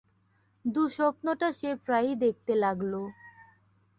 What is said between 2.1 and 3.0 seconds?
দেখতে লাগল!